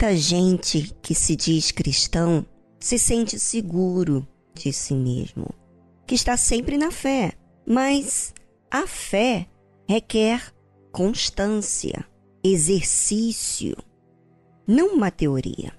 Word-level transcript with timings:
Muita 0.00 0.16
gente 0.16 0.96
que 1.02 1.14
se 1.14 1.36
diz 1.36 1.70
cristão 1.70 2.46
se 2.78 2.98
sente 2.98 3.38
seguro 3.38 4.26
de 4.54 4.72
si 4.72 4.94
mesmo, 4.94 5.46
que 6.06 6.14
está 6.14 6.38
sempre 6.38 6.78
na 6.78 6.90
fé, 6.90 7.34
mas 7.66 8.32
a 8.70 8.86
fé 8.86 9.46
requer 9.86 10.54
constância, 10.90 12.02
exercício, 12.42 13.76
não 14.66 14.94
uma 14.94 15.10
teoria. 15.10 15.70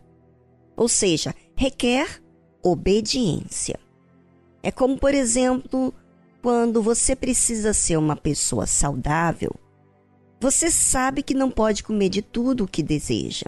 Ou 0.77 0.87
seja, 0.87 1.33
requer 1.55 2.21
obediência. 2.61 3.79
É 4.61 4.69
como, 4.69 4.99
por 4.99 5.15
exemplo, 5.15 5.91
quando 6.43 6.79
você 6.79 7.15
precisa 7.15 7.73
ser 7.73 7.97
uma 7.97 8.15
pessoa 8.15 8.67
saudável, 8.67 9.49
você 10.39 10.69
sabe 10.69 11.23
que 11.23 11.33
não 11.33 11.49
pode 11.49 11.81
comer 11.81 12.09
de 12.09 12.21
tudo 12.21 12.65
o 12.65 12.67
que 12.67 12.83
deseja. 12.83 13.47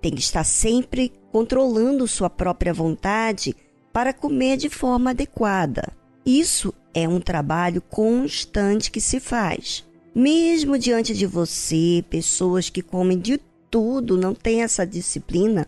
Tem 0.00 0.12
que 0.12 0.20
estar 0.20 0.44
sempre 0.44 1.12
controlando 1.32 2.06
sua 2.06 2.30
própria 2.30 2.72
vontade 2.72 3.54
para 3.92 4.12
comer 4.12 4.56
de 4.56 4.68
forma 4.68 5.10
adequada. 5.10 5.92
Isso 6.24 6.72
é 6.94 7.08
um 7.08 7.20
trabalho 7.20 7.80
constante 7.80 8.90
que 8.90 9.00
se 9.00 9.18
faz. 9.18 9.84
Mesmo 10.14 10.78
diante 10.78 11.14
de 11.14 11.26
você, 11.26 12.04
pessoas 12.08 12.70
que 12.70 12.82
comem 12.82 13.18
de 13.18 13.38
tudo 13.70 14.16
não 14.16 14.34
têm 14.34 14.62
essa 14.62 14.86
disciplina, 14.86 15.66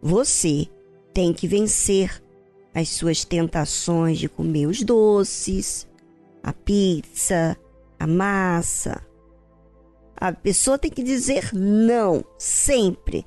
você 0.00 0.68
tem 1.12 1.32
que 1.32 1.46
vencer 1.46 2.22
as 2.74 2.88
suas 2.88 3.24
tentações 3.24 4.18
de 4.18 4.28
comer 4.28 4.66
os 4.66 4.82
doces, 4.82 5.86
a 6.42 6.52
pizza, 6.52 7.56
a 7.98 8.06
massa. 8.06 9.02
A 10.16 10.32
pessoa 10.32 10.78
tem 10.78 10.90
que 10.90 11.02
dizer 11.02 11.50
não 11.52 12.24
sempre 12.38 13.26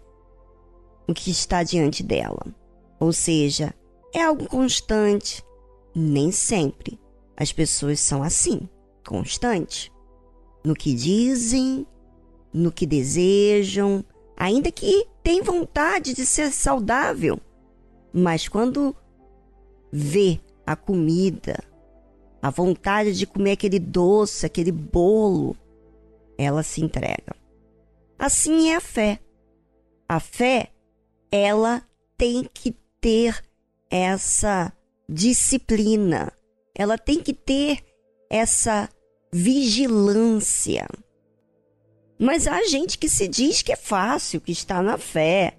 o 1.07 1.13
que 1.13 1.31
está 1.31 1.63
diante 1.63 2.03
dela. 2.03 2.45
Ou 2.99 3.11
seja, 3.13 3.73
é 4.13 4.21
algo 4.23 4.47
constante. 4.47 5.43
Nem 5.93 6.31
sempre 6.31 6.99
as 7.37 7.51
pessoas 7.51 7.99
são 7.99 8.23
assim, 8.23 8.67
constante. 9.05 9.91
No 10.63 10.73
que 10.73 10.93
dizem, 10.93 11.85
no 12.53 12.71
que 12.71 12.85
desejam, 12.85 14.03
ainda 14.37 14.71
que 14.71 15.05
tem 15.21 15.41
vontade 15.41 16.13
de 16.13 16.25
ser 16.25 16.51
saudável. 16.51 17.39
Mas 18.13 18.47
quando 18.47 18.95
vê 19.91 20.39
a 20.65 20.75
comida, 20.75 21.63
a 22.41 22.49
vontade 22.49 23.13
de 23.13 23.27
comer 23.27 23.51
aquele 23.51 23.79
doce, 23.79 24.45
aquele 24.45 24.71
bolo, 24.71 25.55
ela 26.37 26.63
se 26.63 26.81
entrega. 26.81 27.35
Assim 28.17 28.69
é 28.69 28.75
a 28.75 28.81
fé. 28.81 29.19
A 30.07 30.19
fé, 30.19 30.71
ela 31.35 31.83
tem 32.17 32.49
que 32.53 32.71
ter 33.01 33.43
essa 33.89 34.71
disciplina, 35.07 36.31
ela 36.73 36.97
tem 36.97 37.21
que 37.21 37.33
ter 37.33 37.79
essa 38.29 38.89
vigilância. 39.31 40.87
Mas 42.17 42.47
há 42.47 42.63
gente 42.63 42.97
que 42.97 43.09
se 43.09 43.27
diz 43.27 43.61
que 43.61 43.73
é 43.73 43.75
fácil, 43.75 44.39
que 44.39 44.51
está 44.51 44.81
na 44.81 44.97
fé, 44.97 45.57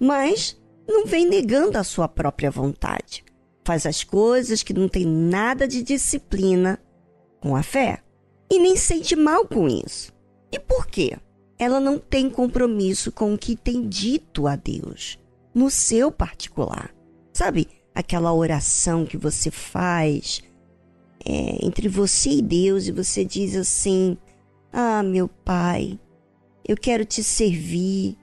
mas 0.00 0.60
não 0.88 1.06
vem 1.06 1.28
negando 1.28 1.76
a 1.76 1.84
sua 1.84 2.08
própria 2.08 2.50
vontade 2.50 3.24
faz 3.64 3.86
as 3.86 4.04
coisas 4.04 4.62
que 4.62 4.74
não 4.74 4.88
tem 4.88 5.06
nada 5.06 5.66
de 5.66 5.82
disciplina 5.82 6.78
com 7.40 7.56
a 7.56 7.62
fé 7.62 8.02
e 8.50 8.58
nem 8.58 8.76
sente 8.76 9.16
mal 9.16 9.46
com 9.46 9.66
isso. 9.66 10.12
E 10.52 10.60
por 10.60 10.86
quê? 10.86 11.16
Ela 11.58 11.78
não 11.78 11.98
tem 11.98 12.28
compromisso 12.28 13.12
com 13.12 13.34
o 13.34 13.38
que 13.38 13.54
tem 13.54 13.88
dito 13.88 14.46
a 14.46 14.56
Deus 14.56 15.18
no 15.54 15.70
seu 15.70 16.10
particular. 16.10 16.92
Sabe 17.32 17.68
aquela 17.94 18.32
oração 18.32 19.06
que 19.06 19.16
você 19.16 19.50
faz 19.50 20.42
é, 21.24 21.64
entre 21.64 21.88
você 21.88 22.30
e 22.30 22.42
Deus 22.42 22.86
e 22.86 22.92
você 22.92 23.24
diz 23.24 23.54
assim: 23.56 24.18
Ah, 24.72 25.02
meu 25.02 25.28
Pai, 25.28 25.98
eu 26.66 26.76
quero 26.76 27.04
te 27.04 27.22
servir, 27.22 28.16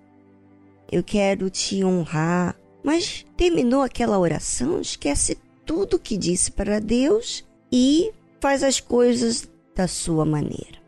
eu 0.91 1.03
quero 1.03 1.49
te 1.49 1.83
honrar, 1.83 2.55
mas 2.83 3.25
terminou 3.37 3.81
aquela 3.81 4.19
oração, 4.19 4.81
esquece 4.81 5.37
tudo 5.65 5.99
que 5.99 6.17
disse 6.17 6.51
para 6.51 6.79
Deus 6.79 7.45
e 7.71 8.11
faz 8.41 8.63
as 8.63 8.79
coisas 8.79 9.49
da 9.75 9.87
sua 9.87 10.25
maneira. 10.25 10.80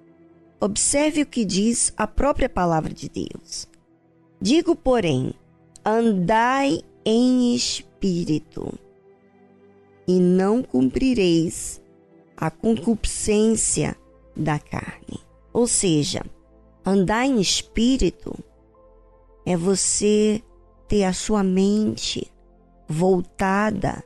Observe 0.63 1.24
o 1.24 1.25
que 1.25 1.44
diz 1.44 1.91
a 1.97 2.07
própria 2.07 2.47
palavra 2.47 2.94
de 2.94 3.09
Deus. 3.09 3.68
Digo, 4.40 4.78
porém, 4.78 5.34
andai 5.84 6.79
em 7.03 7.53
espírito, 7.53 8.74
e 10.07 10.22
não 10.22 10.63
cumprireis 10.63 11.81
a 12.38 12.50
concupiscência 12.50 13.97
da 14.38 14.57
carne. 14.57 15.19
Ou 15.51 15.68
seja, 15.68 16.24
andar 16.85 17.25
em 17.25 17.41
espírito 17.41 18.34
é 19.45 19.57
você 19.57 20.41
ter 20.88 21.03
a 21.03 21.12
sua 21.12 21.44
mente 21.44 22.31
voltada 22.88 24.01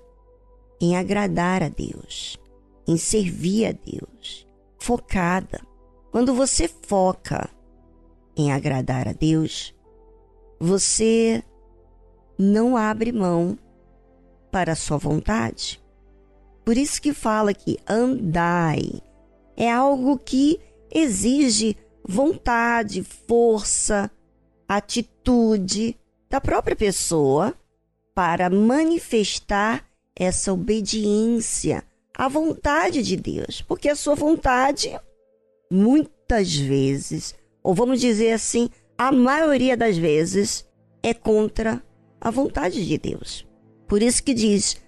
em 0.82 0.98
agradar 0.98 1.62
a 1.62 1.70
Deus, 1.70 2.40
em 2.88 2.98
servir 2.98 3.68
a 3.68 3.72
Deus, 3.74 4.48
focada. 4.80 5.62
Quando 6.18 6.34
você 6.34 6.68
foca 6.68 7.48
em 8.36 8.52
agradar 8.52 9.08
a 9.08 9.12
Deus, 9.12 9.72
você 10.60 11.44
não 12.40 12.76
abre 12.76 13.12
mão 13.12 13.56
para 14.52 14.72
a 14.72 14.76
sua 14.76 14.98
vontade. 14.98 15.80
Por 16.66 16.76
isso 16.76 17.00
que 17.00 17.14
fala 17.14 17.54
que 17.54 17.78
andai 17.88 19.00
é 19.56 19.72
algo 19.72 20.18
que 20.18 20.60
exige 20.90 21.78
vontade, 22.04 23.04
força, 23.04 24.10
atitude, 24.68 25.96
da 26.28 26.42
própria 26.42 26.76
pessoa 26.76 27.54
para 28.16 28.50
manifestar 28.50 29.86
essa 30.16 30.52
obediência 30.52 31.84
à 32.12 32.28
vontade 32.28 33.04
de 33.04 33.16
Deus, 33.16 33.62
porque 33.62 33.88
a 33.88 33.96
sua 33.96 34.16
vontade, 34.16 35.00
muitas 35.72 36.56
vezes, 36.56 37.36
ou 37.64 37.74
vamos 37.74 38.00
dizer 38.00 38.32
assim, 38.32 38.70
a 38.98 39.12
maioria 39.12 39.78
das 39.78 39.98
vezes, 39.98 40.68
é 41.04 41.14
contra 41.14 41.84
a 42.20 42.32
vontade 42.32 42.86
de 42.86 42.98
Deus. 42.98 43.48
Por 43.88 44.02
isso 44.02 44.24
que 44.24 44.34
diz: 44.34 44.82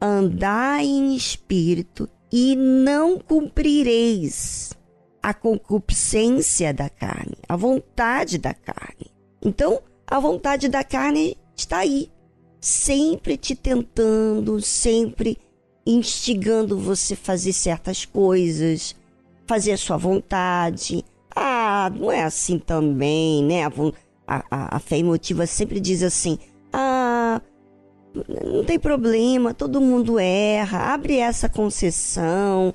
andai 0.00 0.86
em 0.86 1.14
espírito 1.14 2.08
e 2.32 2.56
não 2.56 3.18
cumprireis 3.18 4.72
a 5.22 5.34
concupiscência 5.34 6.72
da 6.72 6.88
carne, 6.88 7.36
a 7.48 7.56
vontade 7.56 8.38
da 8.38 8.54
carne. 8.54 9.12
Então, 9.42 9.82
a 10.06 10.18
vontade 10.18 10.68
da 10.68 10.82
carne 10.82 11.36
está 11.56 11.78
aí, 11.78 12.10
sempre 12.60 13.36
te 13.36 13.54
tentando, 13.54 14.60
sempre 14.62 15.38
instigando 15.86 16.78
você 16.78 17.14
a 17.14 17.16
fazer 17.16 17.52
certas 17.52 18.04
coisas, 18.04 18.96
fazer 19.50 19.72
a 19.72 19.76
sua 19.76 19.96
vontade. 19.96 21.04
Ah, 21.34 21.90
não 21.92 22.12
é 22.12 22.22
assim 22.22 22.56
também, 22.56 23.42
né? 23.42 23.64
A, 23.64 24.44
a, 24.48 24.76
a 24.76 24.78
fé 24.78 24.98
emotiva 24.98 25.44
sempre 25.44 25.80
diz 25.80 26.04
assim: 26.04 26.38
ah, 26.72 27.42
não 28.14 28.64
tem 28.64 28.78
problema, 28.78 29.52
todo 29.52 29.80
mundo 29.80 30.20
erra, 30.20 30.94
abre 30.94 31.16
essa 31.16 31.48
concessão. 31.48 32.72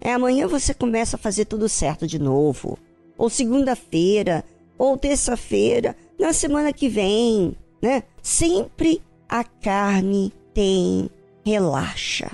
É, 0.00 0.12
amanhã 0.12 0.48
você 0.48 0.74
começa 0.74 1.14
a 1.14 1.18
fazer 1.18 1.44
tudo 1.44 1.68
certo 1.68 2.08
de 2.08 2.18
novo. 2.18 2.76
Ou 3.16 3.30
segunda-feira, 3.30 4.42
ou 4.76 4.96
terça-feira, 4.96 5.94
na 6.18 6.32
semana 6.32 6.72
que 6.72 6.88
vem, 6.88 7.54
né? 7.80 8.02
Sempre 8.20 9.00
a 9.28 9.44
carne 9.44 10.32
tem 10.52 11.08
relaxa. 11.44 12.32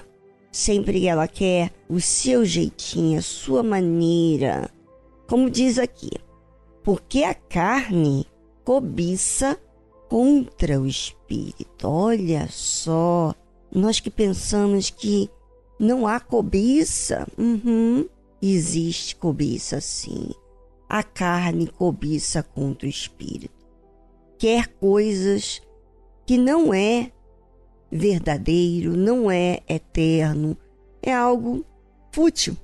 Sempre 0.56 1.06
ela 1.06 1.29
quer 1.29 1.70
o 1.87 2.00
seu 2.00 2.43
jeitinho, 2.43 3.19
a 3.19 3.23
sua 3.23 3.62
maneira. 3.62 4.70
Como 5.29 5.50
diz 5.50 5.79
aqui, 5.79 6.08
porque 6.82 7.25
a 7.25 7.35
carne 7.35 8.26
cobiça 8.64 9.61
contra 10.08 10.81
o 10.81 10.87
espírito. 10.87 11.87
Olha 11.87 12.49
só, 12.50 13.35
nós 13.70 14.00
que 14.00 14.08
pensamos 14.08 14.88
que 14.88 15.29
não 15.79 16.06
há 16.06 16.19
cobiça, 16.19 17.26
uhum, 17.37 18.09
existe 18.41 19.14
cobiça 19.14 19.79
sim. 19.79 20.31
A 20.88 21.02
carne 21.02 21.67
cobiça 21.67 22.43
contra 22.43 22.87
o 22.87 22.91
espírito 22.91 23.67
quer 24.38 24.69
coisas 24.69 25.61
que 26.25 26.37
não 26.37 26.73
é 26.73 27.11
verdadeiro, 27.96 28.96
não 28.96 29.31
é 29.31 29.60
eterno, 29.69 30.56
é 31.02 31.12
algo 31.12 31.64
fútil. 32.12 32.56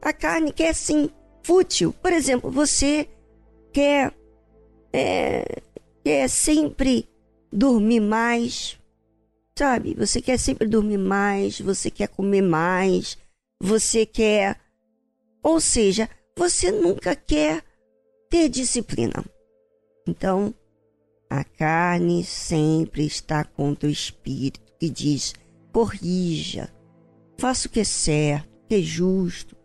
A 0.00 0.12
carne 0.12 0.52
quer 0.52 0.74
sim 0.74 1.10
fútil. 1.42 1.92
Por 1.92 2.12
exemplo, 2.12 2.50
você 2.50 3.08
quer 3.72 4.12
é, 4.92 5.62
quer 6.04 6.28
sempre 6.28 7.08
dormir 7.52 8.00
mais, 8.00 8.78
sabe? 9.58 9.94
Você 9.94 10.20
quer 10.20 10.38
sempre 10.38 10.66
dormir 10.66 10.98
mais, 10.98 11.60
você 11.60 11.90
quer 11.90 12.08
comer 12.08 12.42
mais, 12.42 13.18
você 13.60 14.06
quer. 14.06 14.60
Ou 15.42 15.60
seja, 15.60 16.08
você 16.36 16.70
nunca 16.70 17.14
quer 17.16 17.62
ter 18.30 18.48
disciplina. 18.48 19.24
Então, 20.06 20.54
a 21.28 21.44
carne 21.44 22.24
sempre 22.24 23.04
está 23.06 23.44
contra 23.44 23.88
o 23.88 23.92
espírito 23.92 24.67
que 24.78 24.88
diz: 24.88 25.34
corrija, 25.72 26.72
faça 27.38 27.68
o 27.68 27.70
que 27.70 27.80
é 27.80 27.84
certo, 27.84 28.48
o 28.64 28.68
que 28.68 28.74
é 28.76 28.80
justo, 28.80 29.56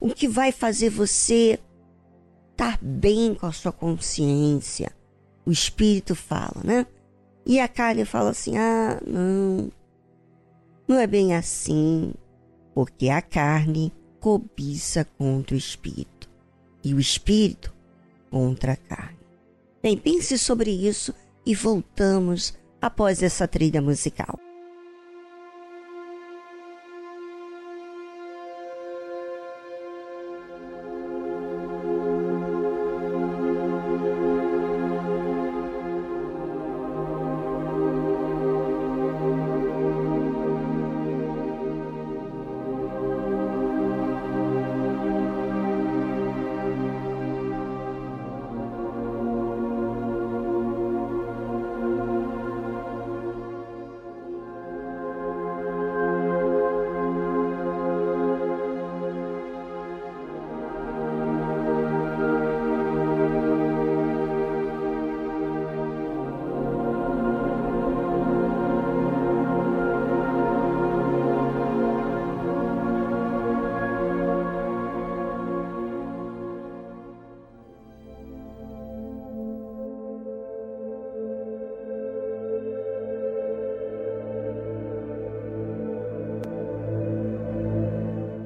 o 0.00 0.08
que 0.10 0.28
vai 0.28 0.52
fazer 0.52 0.90
você 0.90 1.58
estar 2.50 2.78
bem 2.80 3.34
com 3.34 3.46
a 3.46 3.52
sua 3.52 3.72
consciência. 3.72 4.92
O 5.44 5.50
espírito 5.50 6.14
fala, 6.14 6.62
né? 6.64 6.86
E 7.44 7.58
a 7.58 7.68
carne 7.68 8.04
fala 8.04 8.30
assim: 8.30 8.56
ah, 8.56 9.00
não, 9.06 9.70
não 10.86 10.98
é 10.98 11.06
bem 11.06 11.34
assim, 11.34 12.12
porque 12.74 13.08
a 13.08 13.20
carne 13.20 13.92
cobiça 14.20 15.04
contra 15.18 15.54
o 15.54 15.58
espírito 15.58 16.30
e 16.84 16.94
o 16.94 17.00
espírito 17.00 17.74
contra 18.30 18.72
a 18.72 18.76
carne. 18.76 19.18
Bem, 19.82 19.96
pense 19.96 20.38
sobre 20.38 20.70
isso 20.70 21.12
e 21.44 21.54
voltamos 21.54 22.54
após 22.82 23.22
essa 23.22 23.46
trilha 23.46 23.80
musical. 23.80 24.41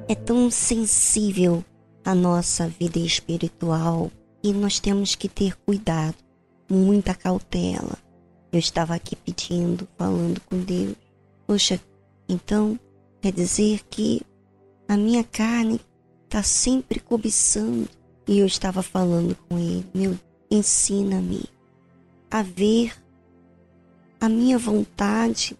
É 0.07 0.15
tão 0.15 0.49
sensível 0.49 1.63
a 2.05 2.15
nossa 2.15 2.67
vida 2.67 2.97
espiritual 2.97 4.09
e 4.41 4.53
nós 4.53 4.79
temos 4.79 5.15
que 5.15 5.27
ter 5.27 5.57
cuidado, 5.65 6.15
muita 6.69 7.13
cautela. 7.13 7.97
Eu 8.51 8.59
estava 8.59 8.95
aqui 8.95 9.15
pedindo, 9.15 9.87
falando 9.97 10.39
com 10.41 10.57
Deus. 10.59 10.95
Poxa, 11.45 11.81
então 12.29 12.79
quer 13.21 13.33
dizer 13.33 13.81
que 13.89 14.21
a 14.87 14.95
minha 14.95 15.23
carne 15.23 15.81
está 16.23 16.41
sempre 16.41 16.99
cobiçando. 16.99 17.89
E 18.25 18.39
eu 18.39 18.45
estava 18.45 18.81
falando 18.81 19.35
com 19.47 19.57
ele, 19.57 19.85
meu, 19.93 20.17
ensina-me 20.49 21.43
a 22.31 22.41
ver 22.41 22.93
a 24.19 24.27
minha 24.29 24.57
vontade 24.57 25.57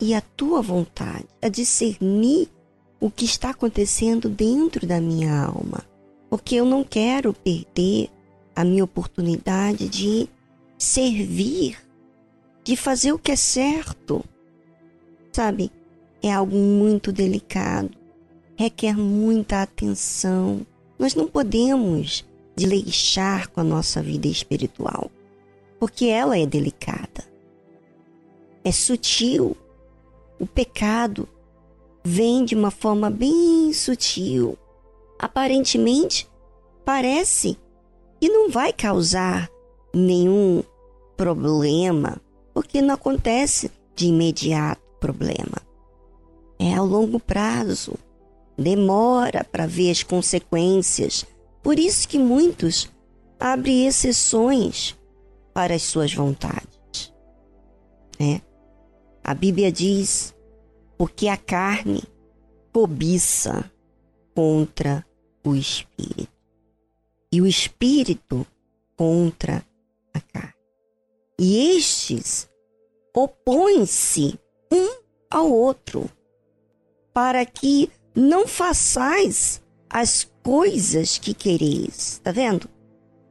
e 0.00 0.14
a 0.14 0.20
tua 0.20 0.60
vontade, 0.60 1.26
a 1.40 1.48
discernir 1.48 2.48
o 3.02 3.10
que 3.10 3.24
está 3.24 3.50
acontecendo 3.50 4.28
dentro 4.28 4.86
da 4.86 5.00
minha 5.00 5.42
alma, 5.42 5.82
porque 6.30 6.54
eu 6.54 6.64
não 6.64 6.84
quero 6.84 7.34
perder 7.34 8.08
a 8.54 8.62
minha 8.62 8.84
oportunidade 8.84 9.88
de 9.88 10.28
servir, 10.78 11.76
de 12.62 12.76
fazer 12.76 13.10
o 13.10 13.18
que 13.18 13.32
é 13.32 13.36
certo. 13.36 14.24
Sabe, 15.32 15.72
é 16.22 16.32
algo 16.32 16.56
muito 16.56 17.10
delicado, 17.10 17.90
requer 18.54 18.96
muita 18.96 19.62
atenção. 19.62 20.64
Nós 20.96 21.16
não 21.16 21.26
podemos 21.26 22.24
desleixar 22.54 23.50
com 23.50 23.62
a 23.62 23.64
nossa 23.64 24.00
vida 24.00 24.28
espiritual, 24.28 25.10
porque 25.80 26.04
ela 26.04 26.38
é 26.38 26.46
delicada. 26.46 27.24
É 28.62 28.70
sutil. 28.70 29.56
O 30.38 30.46
pecado 30.46 31.28
vem 32.04 32.44
de 32.44 32.54
uma 32.54 32.70
forma 32.70 33.10
bem 33.10 33.72
sutil. 33.72 34.58
Aparentemente, 35.18 36.28
parece 36.84 37.56
que 38.20 38.28
não 38.28 38.50
vai 38.50 38.72
causar 38.72 39.48
nenhum 39.94 40.62
problema, 41.16 42.20
porque 42.52 42.82
não 42.82 42.94
acontece 42.94 43.70
de 43.94 44.06
imediato 44.06 44.82
problema. 44.98 45.58
É 46.58 46.74
a 46.74 46.82
longo 46.82 47.18
prazo, 47.18 47.94
demora 48.56 49.44
para 49.44 49.66
ver 49.66 49.90
as 49.90 50.02
consequências. 50.02 51.26
Por 51.62 51.78
isso 51.78 52.08
que 52.08 52.18
muitos 52.18 52.90
abrem 53.38 53.86
exceções 53.86 54.96
para 55.52 55.74
as 55.74 55.82
suas 55.82 56.14
vontades. 56.14 57.12
É. 58.18 58.40
A 59.24 59.34
Bíblia 59.34 59.70
diz 59.70 60.34
porque 60.96 61.28
a 61.28 61.36
carne 61.36 62.02
cobiça 62.72 63.70
contra 64.34 65.04
o 65.44 65.54
espírito 65.54 66.32
e 67.32 67.40
o 67.40 67.46
espírito 67.46 68.46
contra 68.96 69.64
a 70.12 70.20
carne. 70.20 70.54
E 71.38 71.76
estes 71.76 72.48
opõem-se 73.14 74.38
um 74.70 75.02
ao 75.30 75.50
outro, 75.50 76.10
para 77.12 77.44
que 77.44 77.90
não 78.14 78.46
façais 78.46 79.62
as 79.88 80.24
coisas 80.42 81.18
que 81.18 81.34
quereis. 81.34 82.20
Tá 82.22 82.32
vendo? 82.32 82.68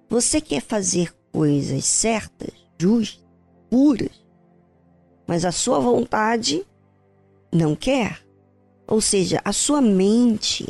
Você 0.10 0.42
quer 0.42 0.62
fazer 0.62 1.14
coisas 1.32 1.86
certas, 1.86 2.54
justas, 2.78 3.24
puras, 3.70 4.26
mas 5.28 5.46
a 5.46 5.52
sua 5.52 5.80
vontade 5.80 6.66
não 7.52 7.76
quer. 7.76 8.20
Ou 8.88 9.02
seja, 9.02 9.42
a 9.44 9.54
sua 9.54 9.82
mente 9.82 10.68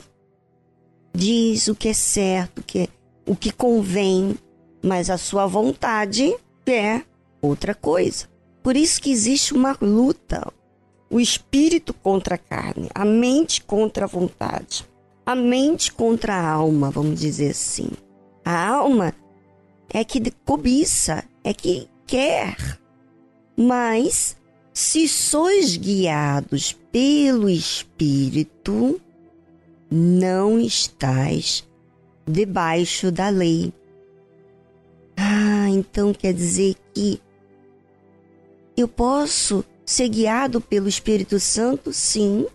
diz 1.14 1.68
o 1.68 1.76
que 1.76 1.90
é 1.90 1.94
certo, 1.94 2.60
o 2.60 2.64
que, 2.64 2.80
é, 2.80 2.88
o 3.26 3.36
que 3.36 3.52
convém, 3.52 4.36
mas 4.82 5.10
a 5.10 5.18
sua 5.18 5.46
vontade 5.46 6.36
quer 6.66 7.06
outra 7.42 7.74
coisa. 7.74 8.30
Por 8.64 8.76
isso 8.76 9.02
que 9.02 9.12
existe 9.12 9.54
uma 9.54 9.76
luta. 9.82 10.52
O 11.10 11.20
espírito 11.20 11.94
contra 11.94 12.36
a 12.36 12.38
carne, 12.38 12.90
a 12.96 13.04
mente 13.04 13.62
contra 13.64 14.06
a 14.06 14.08
vontade, 14.08 14.88
a 15.26 15.36
mente 15.36 15.92
contra 15.92 16.34
a 16.36 16.50
alma, 16.50 16.90
vamos 16.90 17.20
dizer 17.20 17.52
assim. 17.52 17.90
A 18.46 18.70
alma 18.70 19.14
é 19.90 20.06
que 20.06 20.32
cobiça, 20.46 21.26
é 21.44 21.54
que 21.54 21.90
quer, 22.08 22.80
mas 23.58 24.38
se 24.74 25.08
sois 25.08 25.76
guiados 25.76 26.74
pelo 26.92 27.50
Espírito, 27.50 29.00
não 29.90 30.60
estais 30.60 31.68
debaixo 32.26 33.12
da 33.12 33.30
lei. 33.30 33.74
Ah, 35.18 35.70
então 35.70 36.14
quer 36.14 36.34
dizer 36.34 36.76
que 36.94 37.22
eu 38.78 38.88
posso 38.88 39.64
ser 39.86 40.08
guiado 40.08 40.62
pelo 40.62 40.88
Espírito 40.88 41.40
Santo? 41.40 41.92
Sim. 41.92 42.48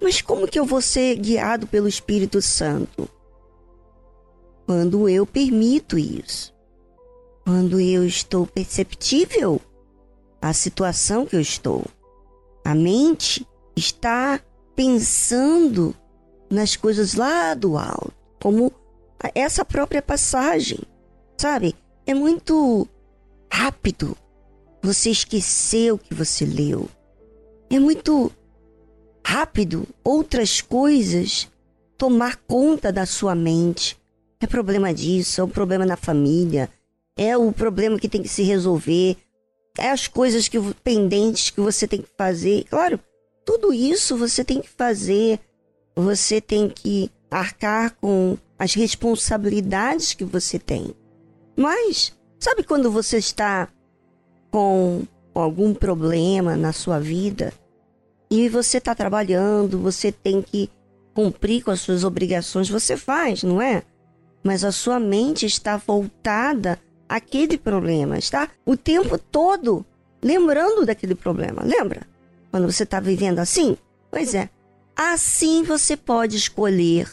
Mas 0.00 0.20
como 0.20 0.46
que 0.46 0.58
eu 0.58 0.66
vou 0.66 0.82
ser 0.82 1.16
guiado 1.16 1.66
pelo 1.66 1.88
Espírito 1.88 2.42
Santo? 2.42 3.08
Quando 4.66 5.08
eu 5.08 5.24
permito 5.24 5.98
isso. 5.98 6.54
Quando 7.44 7.80
eu 7.80 8.04
estou 8.04 8.46
perceptível 8.46 9.60
a 10.48 10.52
situação 10.52 11.26
que 11.26 11.34
eu 11.34 11.40
estou. 11.40 11.84
A 12.64 12.74
mente 12.74 13.46
está 13.76 14.40
pensando 14.74 15.94
nas 16.50 16.76
coisas 16.76 17.14
lá 17.14 17.54
do 17.54 17.76
alto, 17.76 18.12
como 18.40 18.72
essa 19.34 19.64
própria 19.64 20.00
passagem, 20.00 20.78
sabe? 21.36 21.74
É 22.06 22.14
muito 22.14 22.86
rápido 23.52 24.16
você 24.82 25.10
esquecer 25.10 25.92
o 25.92 25.98
que 25.98 26.14
você 26.14 26.44
leu. 26.44 26.88
É 27.68 27.78
muito 27.80 28.30
rápido 29.26 29.86
outras 30.04 30.60
coisas 30.60 31.48
tomar 31.98 32.36
conta 32.46 32.92
da 32.92 33.04
sua 33.04 33.34
mente. 33.34 33.98
É 34.40 34.46
problema 34.46 34.94
disso, 34.94 35.40
é 35.40 35.44
um 35.44 35.48
problema 35.48 35.84
na 35.84 35.96
família, 35.96 36.70
é 37.16 37.36
o 37.36 37.50
problema 37.50 37.98
que 37.98 38.08
tem 38.08 38.22
que 38.22 38.28
se 38.28 38.42
resolver, 38.42 39.16
é 39.78 39.90
as 39.90 40.06
coisas 40.06 40.48
que 40.48 40.58
pendentes 40.82 41.50
que 41.50 41.60
você 41.60 41.86
tem 41.86 42.02
que 42.02 42.08
fazer. 42.16 42.64
Claro, 42.64 42.98
tudo 43.44 43.72
isso 43.72 44.16
você 44.16 44.44
tem 44.44 44.60
que 44.60 44.68
fazer, 44.68 45.38
você 45.94 46.40
tem 46.40 46.68
que 46.68 47.10
arcar 47.30 47.94
com 48.00 48.36
as 48.58 48.74
responsabilidades 48.74 50.14
que 50.14 50.24
você 50.24 50.58
tem. 50.58 50.94
Mas, 51.56 52.12
sabe 52.38 52.62
quando 52.62 52.90
você 52.90 53.18
está 53.18 53.68
com 54.50 55.04
algum 55.34 55.74
problema 55.74 56.56
na 56.56 56.72
sua 56.72 56.98
vida 56.98 57.52
e 58.30 58.48
você 58.48 58.78
está 58.78 58.94
trabalhando, 58.94 59.78
você 59.78 60.10
tem 60.10 60.42
que 60.42 60.70
cumprir 61.14 61.62
com 61.62 61.70
as 61.70 61.80
suas 61.80 62.04
obrigações, 62.04 62.68
você 62.68 62.96
faz, 62.96 63.42
não 63.42 63.60
é? 63.60 63.82
Mas 64.42 64.64
a 64.64 64.72
sua 64.72 65.00
mente 65.00 65.46
está 65.46 65.76
voltada 65.76 66.78
àquele 67.08 67.56
problema, 67.58 68.18
está 68.18 68.48
o 68.64 68.76
tempo 68.76 69.18
todo 69.18 69.84
lembrando 70.22 70.84
daquele 70.84 71.14
problema, 71.14 71.62
lembra? 71.62 72.06
Quando 72.50 72.70
você 72.70 72.82
está 72.82 73.00
vivendo 73.00 73.38
assim? 73.38 73.76
Pois 74.10 74.34
é. 74.34 74.48
Assim 74.96 75.62
você 75.62 75.96
pode 75.96 76.36
escolher 76.36 77.08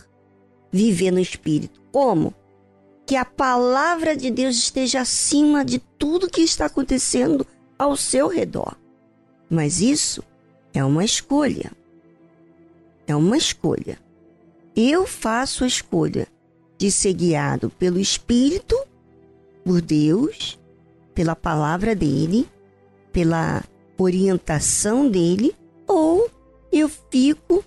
viver 0.71 1.11
no 1.11 1.19
espírito. 1.19 1.81
Como? 1.91 2.33
Que 3.05 3.15
a 3.15 3.25
palavra 3.25 4.15
de 4.15 4.31
Deus 4.31 4.55
esteja 4.55 5.01
acima 5.01 5.65
de 5.65 5.79
tudo 5.79 6.29
que 6.29 6.41
está 6.41 6.65
acontecendo 6.65 7.45
ao 7.77 7.95
seu 7.95 8.27
redor. 8.27 8.75
Mas 9.49 9.81
isso 9.81 10.23
é 10.73 10.83
uma 10.83 11.03
escolha. 11.03 11.71
É 13.05 13.15
uma 13.15 13.37
escolha. 13.37 13.99
Eu 14.75 15.05
faço 15.05 15.63
a 15.63 15.67
escolha 15.67 16.27
de 16.77 16.89
ser 16.89 17.13
guiado 17.13 17.69
pelo 17.69 17.99
Espírito, 17.99 18.75
por 19.63 19.81
Deus, 19.81 20.59
pela 21.13 21.35
palavra 21.35 21.95
dele, 21.95 22.47
pela 23.11 23.63
orientação 23.97 25.09
dele, 25.09 25.55
ou 25.87 26.29
eu 26.71 26.89
fico 27.09 27.63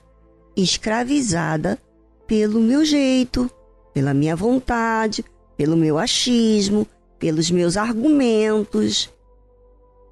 escravizada 0.56 1.78
pelo 2.26 2.60
meu 2.60 2.84
jeito, 2.84 3.50
pela 3.94 4.12
minha 4.12 4.34
vontade, 4.34 5.24
pelo 5.56 5.76
meu 5.76 5.98
achismo, 5.98 6.86
pelos 7.18 7.50
meus 7.50 7.76
argumentos. 7.76 9.10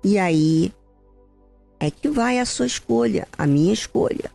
E 0.02 0.18
aí 0.18 0.72
é 1.80 1.90
que 1.90 2.08
vai 2.08 2.38
a 2.38 2.46
sua 2.46 2.66
escolha, 2.66 3.26
a 3.36 3.46
minha 3.46 3.72
escolha. 3.72 4.30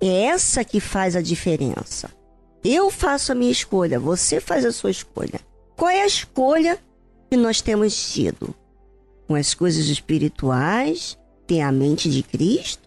É 0.00 0.24
essa 0.24 0.64
que 0.64 0.80
faz 0.80 1.16
a 1.16 1.20
diferença. 1.20 2.10
Eu 2.62 2.90
faço 2.90 3.32
a 3.32 3.34
minha 3.34 3.50
escolha, 3.50 3.98
você 3.98 4.40
faz 4.40 4.64
a 4.64 4.72
sua 4.72 4.90
escolha. 4.90 5.40
Qual 5.80 5.90
é 5.90 6.02
a 6.02 6.06
escolha 6.06 6.78
que 7.30 7.38
nós 7.38 7.62
temos 7.62 8.12
tido? 8.12 8.54
Com 9.26 9.34
as 9.34 9.54
coisas 9.54 9.86
espirituais, 9.86 11.18
ter 11.46 11.62
a 11.62 11.72
mente 11.72 12.10
de 12.10 12.22
Cristo 12.22 12.86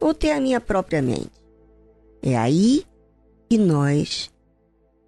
ou 0.00 0.14
ter 0.14 0.30
a 0.30 0.40
minha 0.40 0.58
própria 0.58 1.02
mente? 1.02 1.30
É 2.22 2.34
aí 2.34 2.86
que 3.50 3.58
nós 3.58 4.30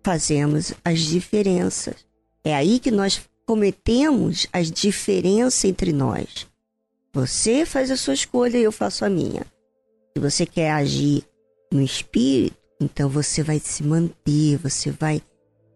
fazemos 0.04 0.74
as 0.84 1.00
diferenças. 1.00 2.06
É 2.44 2.54
aí 2.54 2.78
que 2.78 2.90
nós 2.90 3.22
cometemos 3.46 4.46
as 4.52 4.70
diferenças 4.70 5.64
entre 5.64 5.94
nós. 5.94 6.46
Você 7.14 7.64
faz 7.64 7.90
a 7.90 7.96
sua 7.96 8.12
escolha 8.12 8.58
e 8.58 8.64
eu 8.64 8.72
faço 8.72 9.02
a 9.02 9.08
minha. 9.08 9.46
Se 10.14 10.20
você 10.20 10.44
quer 10.44 10.72
agir 10.72 11.24
no 11.72 11.80
espírito, 11.80 12.58
então 12.78 13.08
você 13.08 13.42
vai 13.42 13.58
se 13.58 13.82
manter, 13.82 14.58
você 14.58 14.90
vai 14.90 15.22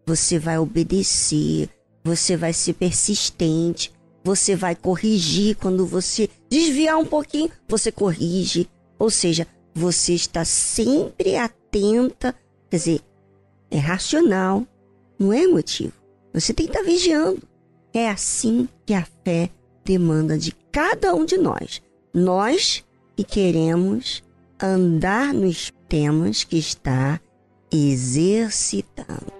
você 0.09 0.39
vai 0.39 0.57
obedecer, 0.57 1.69
você 2.03 2.35
vai 2.35 2.51
ser 2.51 2.73
persistente, 2.73 3.93
você 4.23 4.55
vai 4.55 4.75
corrigir 4.75 5.55
quando 5.55 5.85
você 5.85 6.27
desviar 6.49 6.97
um 6.97 7.05
pouquinho, 7.05 7.51
você 7.67 7.91
corrige. 7.91 8.67
Ou 8.97 9.11
seja, 9.11 9.45
você 9.75 10.13
está 10.13 10.43
sempre 10.43 11.35
atenta 11.35 12.35
Quer 12.69 12.77
dizer, 12.77 13.01
é 13.69 13.77
racional, 13.77 14.65
não 15.19 15.31
é 15.31 15.43
emotivo. 15.43 15.93
Você 16.33 16.53
tem 16.53 16.65
que 16.65 16.71
estar 16.71 16.83
vigiando. 16.83 17.41
É 17.93 18.09
assim 18.09 18.67
que 18.85 18.93
a 18.93 19.07
fé 19.23 19.51
demanda 19.85 20.37
de 20.37 20.51
cada 20.71 21.13
um 21.13 21.25
de 21.25 21.37
nós. 21.37 21.81
Nós 22.13 22.83
que 23.15 23.23
queremos 23.23 24.23
andar 24.61 25.33
nos 25.33 25.71
temas 25.87 26.43
que 26.43 26.57
está 26.57 27.19
exercitando. 27.71 29.38